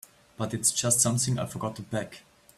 But 0.35 0.55
it's 0.55 0.71
just 0.71 0.99
something 0.99 1.37
I 1.37 1.45
forgot 1.45 1.75
to 1.75 1.83
pack. 1.83 2.23